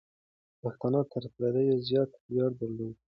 [0.61, 2.95] پښتانه تر پردیو زیات ویاړ درلود.